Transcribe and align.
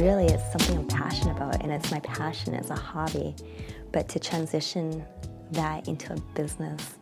really 0.00 0.26
it's 0.26 0.50
something 0.52 0.78
I'm 0.78 0.86
passionate 0.86 1.36
about 1.36 1.62
and 1.62 1.72
it's 1.72 1.90
my 1.90 2.00
passion, 2.00 2.54
it's 2.54 2.70
a 2.70 2.76
hobby. 2.76 3.34
But 3.92 4.08
to 4.10 4.18
transition 4.18 5.04
that 5.52 5.88
into 5.88 6.12
a 6.12 6.20
business 6.34 6.98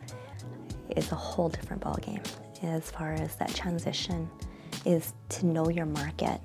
is 0.95 1.11
a 1.11 1.15
whole 1.15 1.49
different 1.49 1.81
ballgame 1.83 2.25
as 2.63 2.89
far 2.89 3.13
as 3.13 3.35
that 3.35 3.53
transition 3.53 4.29
is 4.85 5.13
to 5.29 5.45
know 5.45 5.69
your 5.69 5.85
market, 5.85 6.39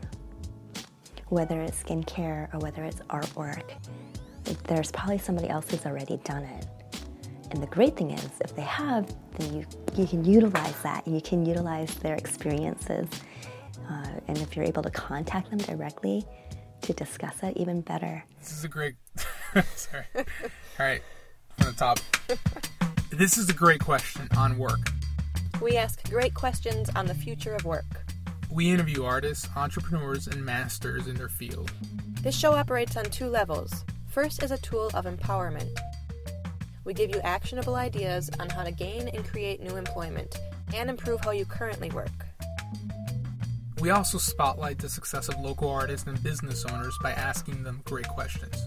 whether 1.29 1.61
it's 1.61 1.83
skincare 1.83 2.53
or 2.53 2.59
whether 2.59 2.85
it's 2.85 3.01
artwork. 3.11 3.63
There's 4.65 4.91
probably 4.91 5.19
somebody 5.19 5.49
else 5.49 5.71
who's 5.71 5.87
already 5.87 6.17
done 6.25 6.45
it. 6.45 6.67
And 7.51 7.63
the 7.63 7.67
great 7.67 7.97
thing 7.97 8.11
is, 8.11 8.31
if 8.41 8.55
they 8.55 8.63
have, 8.63 9.15
then 9.39 9.55
you, 9.55 9.67
you 9.97 10.07
can 10.07 10.25
utilize 10.25 10.81
that. 10.83 11.07
You 11.07 11.21
can 11.21 11.47
utilize 11.47 11.95
their 11.97 12.15
experiences. 12.15 13.09
And 14.27 14.39
if 14.39 14.57
you're 14.57 14.65
able 14.65 14.83
to 14.83 14.91
contact 14.91 15.51
them 15.51 15.59
directly 15.59 16.25
to 16.83 16.93
discuss 16.93 17.43
it, 17.43 17.57
even 17.57 17.81
better. 17.81 18.25
This 18.39 18.53
is 18.53 18.65
a 18.65 18.69
great. 18.69 18.95
Sorry. 19.75 20.05
All 20.17 20.25
right, 20.79 21.03
from 21.57 21.67
the 21.67 21.73
top. 21.73 21.99
This 23.11 23.39
is 23.39 23.49
a 23.49 23.55
great 23.55 23.81
question 23.81 24.29
on 24.37 24.59
work. 24.59 24.93
We 25.63 25.79
ask 25.79 26.09
great 26.11 26.35
questions 26.35 26.91
on 26.95 27.07
the 27.07 27.15
future 27.15 27.55
of 27.55 27.65
work. 27.65 27.87
We 28.51 28.71
interview 28.71 29.03
artists, 29.03 29.49
entrepreneurs, 29.57 30.27
and 30.27 30.45
masters 30.45 31.07
in 31.07 31.17
their 31.17 31.31
field. 31.31 31.73
This 32.23 32.39
show 32.39 32.53
operates 32.53 32.99
on 32.99 33.07
two 33.07 33.29
levels. 33.29 33.85
First, 34.11 34.43
as 34.43 34.51
a 34.51 34.59
tool 34.59 34.91
of 34.93 35.07
empowerment. 35.07 35.71
We 36.85 36.93
give 36.93 37.11
you 37.11 37.21
actionable 37.23 37.77
ideas 37.77 38.31
on 38.39 38.51
how 38.51 38.63
to 38.63 38.71
gain 38.71 39.09
and 39.09 39.27
create 39.27 39.63
new 39.63 39.77
employment 39.77 40.39
and 40.75 40.91
improve 40.91 41.21
how 41.23 41.31
you 41.31 41.47
currently 41.47 41.91
work. 41.91 42.28
We 43.81 43.91
also 43.91 44.19
spotlight 44.19 44.79
the 44.79 44.89
success 44.89 45.29
of 45.29 45.39
local 45.39 45.71
artists 45.71 46.07
and 46.09 46.21
business 46.21 46.65
owners 46.65 46.99
by 47.01 47.13
asking 47.13 47.63
them 47.63 47.81
great 47.85 48.09
questions. 48.09 48.67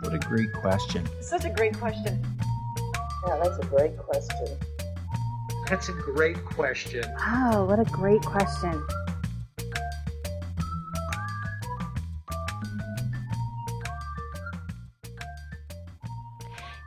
What 0.00 0.12
a 0.12 0.18
great 0.18 0.52
question. 0.54 1.08
Such 1.20 1.44
a 1.44 1.50
great 1.50 1.78
question. 1.78 2.24
Yeah, 3.26 3.40
that's 3.42 3.58
a 3.58 3.66
great 3.68 3.96
question. 3.98 4.58
That's 5.68 5.88
a 5.88 5.92
great 5.92 6.44
question. 6.44 7.04
Oh, 7.18 7.64
what 7.66 7.78
a 7.78 7.84
great 7.84 8.22
question. 8.22 8.84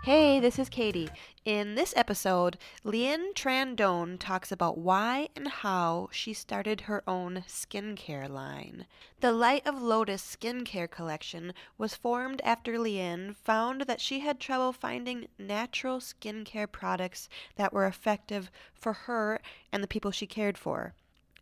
Hey, 0.04 0.40
this 0.40 0.58
is 0.58 0.70
Katie. 0.70 1.10
In 1.44 1.76
this 1.76 1.94
episode, 1.98 2.58
Lian 2.86 3.34
Tran 3.34 3.76
Doan 3.76 4.18
talks 4.18 4.50
about 4.50 4.78
why 4.78 5.28
and 5.36 5.50
how 5.50 6.08
she 6.14 6.34
started 6.34 6.82
her 6.82 7.04
own 7.06 7.44
skincare 7.50 8.30
line. 8.30 8.86
The 9.20 9.34
Light 9.34 9.68
of 9.68 9.82
Lotus 9.82 10.24
skincare 10.24 10.90
collection 10.90 11.54
was 11.78 11.96
formed 11.96 12.40
after 12.46 12.80
Lian 12.80 13.36
found 13.36 13.82
that 13.82 14.00
she 14.00 14.22
had 14.22 14.40
trouble 14.40 14.72
finding 14.72 15.28
natural 15.38 16.00
skincare 16.00 16.72
products 16.72 17.28
that 17.58 17.74
were 17.74 17.86
effective 17.86 18.50
for 18.74 18.94
her 18.94 19.42
and 19.74 19.84
the 19.84 19.88
people 19.88 20.12
she 20.12 20.26
cared 20.26 20.58
for. 20.58 20.94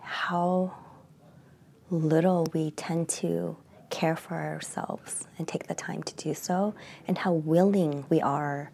how 0.00 0.74
little 1.90 2.46
we 2.52 2.70
tend 2.72 3.08
to 3.08 3.56
care 3.90 4.16
for 4.16 4.34
ourselves 4.34 5.26
and 5.38 5.48
take 5.48 5.66
the 5.66 5.74
time 5.74 6.02
to 6.02 6.14
do 6.16 6.34
so, 6.34 6.74
and 7.06 7.18
how 7.18 7.32
willing 7.32 8.04
we 8.10 8.20
are 8.20 8.70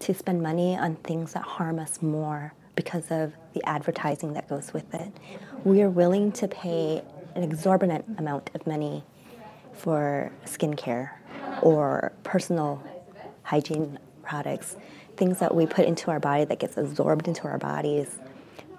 to 0.00 0.14
spend 0.14 0.42
money 0.42 0.76
on 0.76 0.96
things 0.96 1.34
that 1.34 1.42
harm 1.42 1.78
us 1.78 2.00
more 2.00 2.54
because 2.74 3.10
of 3.10 3.34
the 3.52 3.62
advertising 3.64 4.32
that 4.32 4.48
goes 4.48 4.72
with 4.72 4.94
it. 4.94 5.12
We 5.64 5.82
are 5.82 5.90
willing 5.90 6.32
to 6.32 6.48
pay 6.48 7.02
an 7.34 7.42
exorbitant 7.42 8.06
amount 8.18 8.50
of 8.54 8.66
money 8.66 9.04
for 9.74 10.32
skincare 10.46 11.10
or 11.62 12.12
personal 12.22 12.82
hygiene 13.42 13.98
products, 14.22 14.76
things 15.16 15.38
that 15.40 15.54
we 15.54 15.66
put 15.66 15.84
into 15.84 16.10
our 16.10 16.20
body 16.20 16.44
that 16.44 16.58
gets 16.58 16.76
absorbed 16.76 17.28
into 17.28 17.44
our 17.44 17.58
bodies, 17.58 18.18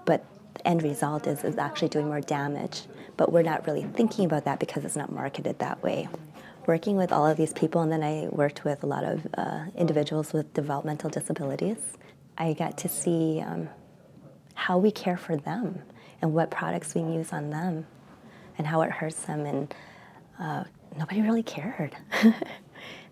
but 0.06 0.26
the 0.56 0.68
end 0.68 0.82
result 0.82 1.28
is, 1.28 1.44
is 1.44 1.58
actually 1.58 1.90
doing 1.90 2.08
more 2.08 2.22
damage 2.22 2.84
but 3.18 3.32
we're 3.32 3.44
not 3.44 3.66
really 3.68 3.84
thinking 3.84 4.26
about 4.26 4.46
that 4.46 4.60
because 4.60 4.86
it's 4.86 4.96
not 4.96 5.12
marketed 5.12 5.60
that 5.60 5.82
way. 5.84 6.08
Working 6.68 6.96
with 6.96 7.12
all 7.12 7.26
of 7.26 7.38
these 7.38 7.54
people, 7.54 7.82
and 7.82 7.92
then 7.92 8.04
I 8.04 8.28
worked 8.30 8.64
with 8.64 8.84
a 8.84 8.86
lot 8.88 9.04
of 9.04 9.28
uh, 9.36 9.66
individuals 9.76 10.32
with 10.32 10.54
developmental 10.54 11.10
disabilities, 11.10 11.78
I 12.38 12.54
got 12.54 12.78
to 12.80 12.90
see 12.90 13.42
um, 13.42 13.70
how 14.54 14.78
we 14.78 14.92
care 14.92 15.18
for 15.18 15.36
them 15.36 15.82
and 16.22 16.34
what 16.34 16.52
products 16.52 16.96
we 16.96 17.02
use 17.02 17.34
on 17.34 17.50
them 17.50 17.86
and 18.58 18.68
how 18.68 18.82
it 18.82 18.92
hurts 18.92 19.22
them, 19.24 19.46
and 19.46 19.74
uh, 20.40 20.64
nobody 20.98 21.22
really 21.22 21.44
cared. 21.44 21.96
and 22.24 22.36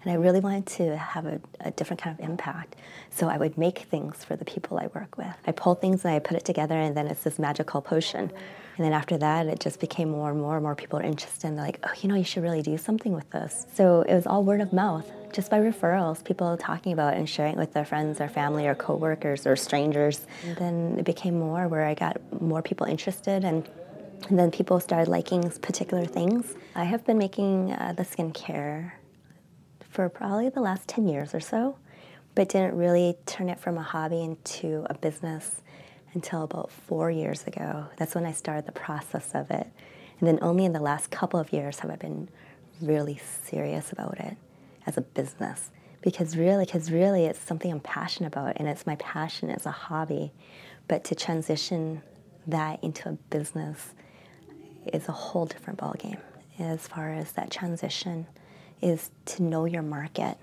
I 0.06 0.14
really 0.14 0.40
wanted 0.40 0.66
to 0.68 0.98
have 0.98 1.26
a, 1.26 1.42
a, 1.60 1.72
different 1.72 2.02
kind 2.02 2.18
of 2.18 2.24
impact. 2.24 2.76
So 3.10 3.28
I 3.28 3.38
would 3.38 3.58
make 3.58 3.80
things 3.80 4.24
for 4.24 4.36
the 4.36 4.46
people 4.46 4.78
I 4.78 4.88
work 4.88 5.18
with. 5.18 5.36
I 5.46 5.52
pull 5.52 5.76
things 5.76 6.06
and 6.06 6.14
I 6.14 6.20
put 6.20 6.38
it 6.38 6.46
together, 6.46 6.76
and 6.76 6.96
then 6.96 7.08
it's 7.08 7.24
this 7.24 7.40
magical 7.40 7.82
potion. 7.82 8.32
And 8.80 8.86
then 8.86 8.94
after 8.94 9.18
that, 9.18 9.48
it 9.48 9.60
just 9.60 9.82
became 9.82 10.10
more 10.10 10.32
and 10.32 10.40
more 10.40 10.56
and 10.56 10.64
more 10.64 10.74
people 10.74 11.00
are 11.00 11.04
interested. 11.04 11.48
And 11.48 11.58
they're 11.58 11.66
like, 11.66 11.82
oh, 11.84 11.92
you 12.00 12.08
know, 12.08 12.16
you 12.16 12.24
should 12.24 12.44
really 12.44 12.62
do 12.62 12.78
something 12.78 13.12
with 13.12 13.30
this. 13.30 13.68
So 13.74 14.04
it 14.04 14.16
was 14.16 14.26
all 14.26 14.42
word 14.42 14.62
of 14.62 14.72
mouth, 14.72 15.06
just 15.34 15.52
by 15.52 15.60
referrals, 15.60 16.24
people 16.24 16.56
talking 16.56 16.94
about 16.94 17.16
and 17.16 17.28
sharing 17.28 17.56
it 17.56 17.58
with 17.58 17.74
their 17.74 17.84
friends 17.84 18.22
or 18.22 18.30
family 18.30 18.68
or 18.68 18.76
coworkers 18.76 19.46
or 19.46 19.58
strangers. 19.58 20.26
And 20.46 20.56
then 20.56 20.96
it 20.98 21.04
became 21.04 21.38
more 21.38 21.68
where 21.68 21.84
I 21.84 21.94
got 21.94 22.22
more 22.42 22.62
people 22.62 22.88
interested 22.88 23.44
and 23.44 23.70
and 24.30 24.38
then 24.38 24.52
people 24.52 24.80
started 24.80 25.10
liking 25.10 25.50
particular 25.62 26.06
things. 26.06 26.54
I 26.76 26.84
have 26.86 27.06
been 27.06 27.18
making 27.18 27.72
uh, 27.72 27.94
the 27.96 28.04
skincare 28.04 28.92
for 29.90 30.08
probably 30.08 30.50
the 30.50 30.60
last 30.60 30.88
10 30.88 31.08
years 31.08 31.34
or 31.34 31.40
so, 31.40 31.78
but 32.36 32.50
didn't 32.50 32.76
really 32.76 33.18
turn 33.26 33.50
it 33.50 33.60
from 33.60 33.78
a 33.78 33.82
hobby 33.82 34.22
into 34.22 34.86
a 34.90 34.94
business 34.94 35.62
until 36.14 36.44
about 36.44 36.72
four 36.72 37.12
years 37.12 37.46
ago. 37.46 37.88
That's 37.98 38.16
when 38.16 38.26
I 38.26 38.32
started 38.32 38.66
the 38.66 38.72
process 38.72 39.32
of 39.34 39.52
it. 39.52 39.68
And 40.20 40.28
then 40.28 40.40
only 40.42 40.66
in 40.66 40.74
the 40.74 40.80
last 40.80 41.12
couple 41.12 41.40
of 41.40 41.54
years 41.54 41.80
have 41.80 41.92
I 41.92 41.96
been 41.96 42.30
really 42.82 43.20
serious 43.46 43.92
about 43.92 44.20
it 44.20 44.38
as 44.86 44.98
a 44.98 45.02
business. 45.02 45.72
Because 46.02 46.38
really, 46.38 46.66
because 46.66 46.92
really 46.92 47.26
it's 47.26 47.40
something 47.40 47.72
I'm 47.72 47.80
passionate 47.80 48.28
about 48.28 48.54
and 48.58 48.68
it's 48.68 48.88
my 48.88 48.96
passion, 48.96 49.50
it's 49.50 49.66
a 49.66 49.72
hobby. 49.72 50.32
But 50.88 51.04
to 51.06 51.16
transition 51.16 52.02
that 52.48 52.84
into 52.84 53.10
a 53.10 53.12
business 53.30 53.94
is 54.92 55.08
a 55.08 55.12
whole 55.12 55.46
different 55.46 55.80
ballgame 55.80 56.20
as 56.60 56.88
far 56.88 57.14
as 57.14 57.32
that 57.34 57.52
transition 57.52 58.28
is 58.82 59.10
to 59.26 59.44
know 59.44 59.66
your 59.66 59.82
market, 59.82 60.38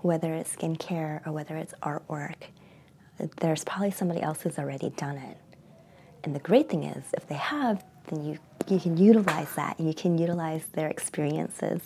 whether 0.00 0.34
it's 0.34 0.54
skincare 0.54 1.24
or 1.26 1.32
whether 1.32 1.56
it's 1.56 1.74
artwork. 1.82 2.36
There's 3.38 3.64
probably 3.64 3.90
somebody 3.90 4.22
else 4.22 4.42
who's 4.42 4.58
already 4.58 4.90
done 4.90 5.16
it. 5.16 5.36
And 6.24 6.34
the 6.34 6.40
great 6.40 6.68
thing 6.68 6.84
is, 6.84 7.04
if 7.14 7.26
they 7.26 7.36
have, 7.36 7.84
then 8.08 8.24
you, 8.24 8.38
you 8.68 8.78
can 8.78 8.96
utilize 8.96 9.54
that 9.54 9.78
and 9.78 9.88
you 9.88 9.94
can 9.94 10.18
utilize 10.18 10.64
their 10.72 10.88
experiences. 10.88 11.80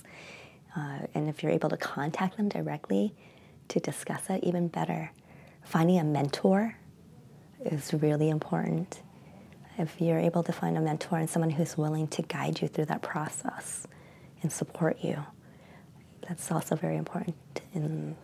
Uh, 0.76 1.00
and 1.14 1.28
if 1.28 1.42
you're 1.42 1.52
able 1.52 1.70
to 1.70 1.76
contact 1.76 2.36
them 2.36 2.48
directly 2.48 3.14
to 3.68 3.80
discuss 3.80 4.28
it, 4.28 4.42
even 4.42 4.68
better. 4.68 5.12
Finding 5.62 5.98
a 5.98 6.04
mentor 6.04 6.76
is 7.64 7.94
really 7.94 8.28
important. 8.28 9.02
If 9.78 10.00
you're 10.00 10.18
able 10.18 10.42
to 10.42 10.52
find 10.52 10.76
a 10.76 10.80
mentor 10.80 11.18
and 11.18 11.30
someone 11.30 11.50
who's 11.50 11.76
willing 11.76 12.08
to 12.08 12.22
guide 12.22 12.60
you 12.60 12.68
through 12.68 12.86
that 12.86 13.02
process 13.02 13.86
and 14.42 14.52
support 14.52 14.98
you, 15.02 15.24
that's 16.28 16.50
also 16.50 16.76
very 16.76 16.96
important 16.96 17.36
in 17.72 18.16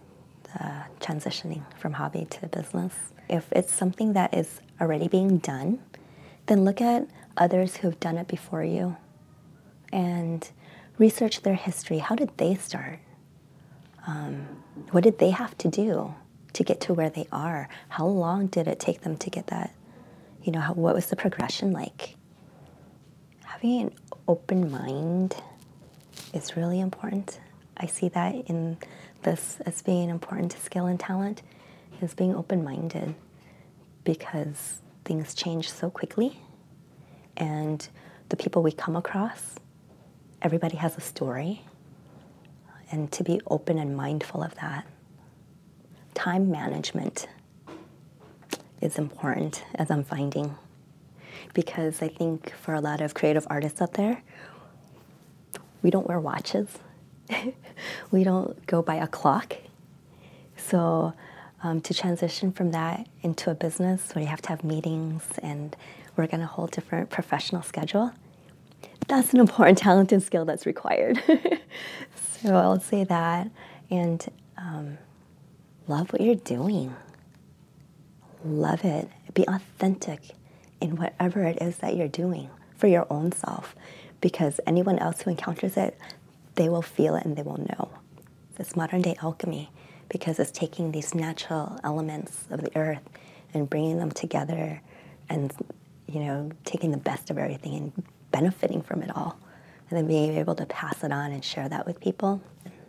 the 0.54 0.84
transitioning 1.00 1.62
from 1.78 1.94
hobby 1.94 2.26
to 2.30 2.46
business. 2.48 2.94
If 3.28 3.46
it's 3.52 3.72
something 3.72 4.12
that 4.14 4.34
is 4.34 4.60
already 4.80 5.08
being 5.08 5.38
done, 5.38 5.80
then 6.46 6.64
look 6.64 6.80
at 6.80 7.06
others 7.36 7.76
who 7.76 7.88
have 7.88 8.00
done 8.00 8.18
it 8.18 8.28
before 8.28 8.64
you 8.64 8.96
and 9.92 10.48
research 10.98 11.42
their 11.42 11.54
history. 11.54 11.98
How 11.98 12.14
did 12.14 12.36
they 12.36 12.54
start? 12.54 12.98
Um, 14.06 14.46
what 14.90 15.04
did 15.04 15.18
they 15.18 15.30
have 15.30 15.56
to 15.58 15.68
do 15.68 16.14
to 16.52 16.64
get 16.64 16.80
to 16.82 16.94
where 16.94 17.10
they 17.10 17.26
are? 17.30 17.68
How 17.88 18.06
long 18.06 18.46
did 18.46 18.66
it 18.66 18.80
take 18.80 19.02
them 19.02 19.16
to 19.18 19.30
get 19.30 19.48
that? 19.48 19.74
You 20.42 20.52
know, 20.52 20.60
how, 20.60 20.72
what 20.74 20.94
was 20.94 21.06
the 21.06 21.16
progression 21.16 21.72
like? 21.72 22.16
Having 23.44 23.80
an 23.82 23.92
open 24.26 24.70
mind 24.70 25.36
is 26.32 26.56
really 26.56 26.80
important. 26.80 27.38
I 27.80 27.86
see 27.86 28.08
that 28.10 28.34
in 28.46 28.76
this 29.22 29.58
as 29.64 29.80
being 29.80 30.10
important 30.10 30.52
to 30.52 30.60
skill 30.60 30.84
and 30.86 31.00
talent, 31.00 31.42
is 32.02 32.14
being 32.14 32.34
open 32.34 32.62
minded 32.62 33.14
because 34.04 34.80
things 35.04 35.34
change 35.34 35.70
so 35.70 35.90
quickly. 35.90 36.38
And 37.36 37.86
the 38.28 38.36
people 38.36 38.62
we 38.62 38.70
come 38.70 38.96
across, 38.96 39.56
everybody 40.42 40.76
has 40.76 40.96
a 40.96 41.00
story. 41.00 41.64
And 42.92 43.10
to 43.12 43.24
be 43.24 43.40
open 43.46 43.78
and 43.78 43.96
mindful 43.96 44.42
of 44.42 44.54
that. 44.56 44.86
Time 46.14 46.50
management 46.50 47.28
is 48.80 48.98
important, 48.98 49.64
as 49.74 49.90
I'm 49.90 50.04
finding, 50.04 50.56
because 51.54 52.02
I 52.02 52.08
think 52.08 52.52
for 52.52 52.74
a 52.74 52.80
lot 52.80 53.00
of 53.00 53.14
creative 53.14 53.46
artists 53.48 53.80
out 53.80 53.94
there, 53.94 54.22
we 55.82 55.90
don't 55.90 56.06
wear 56.06 56.18
watches, 56.18 56.78
we 58.10 58.24
don't 58.24 58.66
go 58.66 58.82
by 58.82 58.96
a 58.96 59.06
clock. 59.06 59.56
So, 60.56 61.14
um, 61.62 61.80
to 61.82 61.94
transition 61.94 62.52
from 62.52 62.70
that 62.70 63.06
into 63.22 63.50
a 63.50 63.54
business 63.54 64.14
where 64.14 64.22
you 64.22 64.28
have 64.30 64.40
to 64.42 64.48
have 64.48 64.64
meetings 64.64 65.24
and 65.42 65.76
work 66.16 66.32
on 66.32 66.40
a 66.40 66.46
whole 66.46 66.66
different 66.66 67.10
professional 67.10 67.62
schedule, 67.62 68.12
that's 69.08 69.32
an 69.32 69.40
important 69.40 69.78
talent 69.78 70.12
and 70.12 70.22
skill 70.22 70.44
that's 70.44 70.66
required. 70.66 71.20
so 72.42 72.54
I'll 72.54 72.80
say 72.80 73.04
that. 73.04 73.50
And 73.90 74.24
um, 74.56 74.98
love 75.88 76.12
what 76.12 76.22
you're 76.22 76.36
doing. 76.36 76.94
Love 78.44 78.84
it. 78.84 79.08
Be 79.34 79.46
authentic 79.48 80.20
in 80.80 80.96
whatever 80.96 81.44
it 81.44 81.60
is 81.60 81.78
that 81.78 81.96
you're 81.96 82.08
doing 82.08 82.48
for 82.76 82.86
your 82.86 83.06
own 83.10 83.32
self. 83.32 83.74
Because 84.20 84.60
anyone 84.66 84.98
else 84.98 85.22
who 85.22 85.30
encounters 85.30 85.76
it, 85.76 85.98
they 86.60 86.68
will 86.68 86.82
feel 86.82 87.16
it 87.16 87.24
and 87.24 87.36
they 87.36 87.42
will 87.42 87.56
know. 87.56 87.88
It's 88.58 88.76
modern 88.76 89.00
day 89.00 89.16
alchemy 89.22 89.70
because 90.10 90.38
it's 90.38 90.50
taking 90.50 90.92
these 90.92 91.14
natural 91.14 91.80
elements 91.82 92.44
of 92.50 92.60
the 92.60 92.76
earth 92.76 93.06
and 93.54 93.70
bringing 93.70 93.96
them 93.96 94.10
together 94.10 94.82
and 95.30 95.50
you 96.06 96.20
know 96.20 96.50
taking 96.64 96.90
the 96.90 96.98
best 97.10 97.30
of 97.30 97.38
everything 97.38 97.74
and 97.74 98.02
benefiting 98.30 98.82
from 98.82 99.02
it 99.02 99.10
all 99.16 99.38
and 99.88 99.96
then 99.96 100.06
being 100.06 100.36
able 100.36 100.54
to 100.54 100.66
pass 100.66 101.02
it 101.02 101.12
on 101.12 101.32
and 101.32 101.42
share 101.42 101.66
that 101.66 101.86
with 101.86 101.98
people 101.98 102.42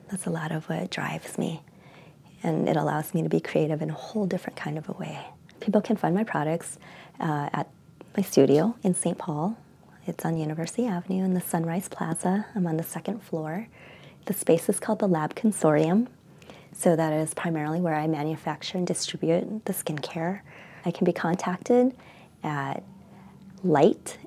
that's 0.10 0.26
a 0.26 0.30
lot 0.30 0.52
of 0.52 0.68
what 0.68 0.92
drives 0.92 1.38
me. 1.38 1.62
And 2.44 2.68
it 2.68 2.76
allows 2.76 3.14
me 3.14 3.24
to 3.24 3.30
be 3.30 3.40
creative 3.40 3.82
in 3.82 3.90
a 3.90 3.94
whole 3.94 4.26
different 4.26 4.58
kind 4.58 4.78
of 4.78 4.90
a 4.90 4.94
way. 4.94 5.18
People 5.62 5.80
can 5.80 5.96
find 5.96 6.14
my 6.14 6.26
products 6.26 6.78
uh, 7.22 7.48
at 7.54 7.70
my 8.18 8.24
studio 8.24 8.76
in 8.84 8.94
st 8.94 9.18
paul 9.18 9.56
it's 10.12 10.26
on 10.26 10.38
university 10.38 10.86
avenue 10.86 11.24
in 11.24 11.34
the 11.34 11.42
sunrise 11.42 11.88
plaza 11.88 12.46
i'm 12.56 12.68
on 12.68 12.78
the 12.78 12.84
second 12.84 13.24
floor 13.24 13.68
the 14.26 14.34
space 14.34 14.70
is 14.70 14.80
called 14.80 15.00
the 15.00 15.08
lab 15.08 15.34
consortium 15.34 16.08
so 16.74 16.96
that 16.96 17.14
is 17.14 17.34
primarily 17.34 17.82
where 17.82 17.96
I 17.96 18.08
manufacture 18.08 18.78
and 18.78 18.88
distribute 18.88 19.66
the 19.66 19.74
skincare. 19.74 20.42
I 20.86 20.92
can 20.92 21.06
be 21.06 21.14
contacted 21.14 21.96
at 22.44 22.84
light 23.64 24.18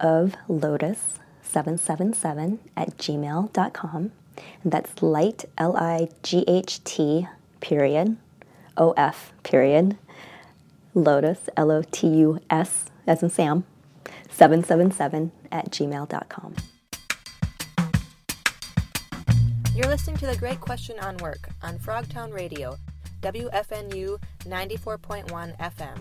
of 0.00 0.34
lotus 0.48 1.18
777 1.42 2.58
at 2.76 2.96
gmail.com. 2.96 4.12
And 4.64 4.72
that's 4.72 5.02
light, 5.02 5.44
L 5.56 5.76
I 5.76 6.08
G 6.22 6.44
H 6.48 6.82
T, 6.82 7.28
period, 7.60 8.16
O 8.76 8.92
F, 8.96 9.32
period, 9.44 9.96
lotus, 10.94 11.48
L 11.56 11.70
O 11.70 11.82
T 11.82 12.08
U 12.08 12.40
S, 12.50 12.86
as 13.06 13.22
in 13.22 13.30
Sam, 13.30 13.64
777 14.28 15.30
at 15.52 15.70
gmail.com. 15.70 16.54
You're 19.74 19.88
listening 19.88 20.18
to 20.18 20.26
The 20.26 20.36
Great 20.36 20.60
Question 20.60 21.00
on 21.00 21.16
Work 21.16 21.48
on 21.62 21.80
Frogtown 21.80 22.32
Radio, 22.32 22.76
WFNU 23.22 24.20
94.1 24.44 25.58
FM, 25.58 25.98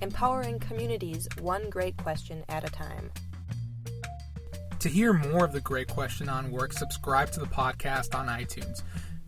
empowering 0.00 0.58
communities 0.58 1.28
one 1.40 1.68
great 1.68 1.98
question 1.98 2.42
at 2.48 2.66
a 2.66 2.72
time. 2.72 3.10
To 4.78 4.88
hear 4.88 5.12
more 5.12 5.44
of 5.44 5.52
The 5.52 5.60
Great 5.60 5.88
Question 5.88 6.30
on 6.30 6.50
Work, 6.50 6.72
subscribe 6.72 7.30
to 7.32 7.40
the 7.40 7.46
podcast 7.46 8.14
on 8.14 8.26
iTunes. 8.26 8.82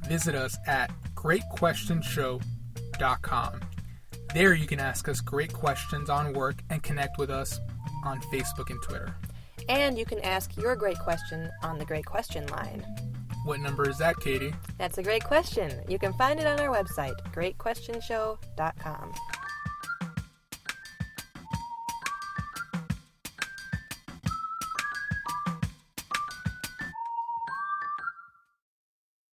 Visit 0.09 0.35
us 0.35 0.57
at 0.67 0.91
greatquestionshow.com. 1.15 3.61
There 4.35 4.55
you 4.55 4.67
can 4.67 4.81
ask 4.81 5.07
us 5.09 5.21
great 5.21 5.53
questions 5.53 6.09
on 6.09 6.33
work 6.33 6.63
and 6.71 6.83
connect 6.83 7.19
with 7.19 7.29
us 7.31 7.61
on 8.07 8.21
Facebook 8.23 8.71
and 8.71 8.81
Twitter. 8.83 9.15
And 9.69 9.99
you 9.99 10.05
can 10.05 10.21
ask 10.21 10.57
your 10.57 10.77
great 10.77 10.99
question 10.99 11.51
on 11.63 11.79
the 11.79 11.85
Great 11.85 12.07
Question 12.07 12.47
line. 12.47 12.85
What 13.45 13.61
number 13.61 13.89
is 13.89 13.99
that, 13.99 14.17
Katie? 14.21 14.53
That's 14.79 14.99
a 14.99 15.03
great 15.03 15.25
question. 15.25 15.73
You 15.89 15.99
can 15.99 16.13
find 16.15 16.41
it 16.41 16.47
on 16.47 16.59
our 16.61 16.69
website, 16.69 17.15
greatquestionshow.com. 17.33 19.13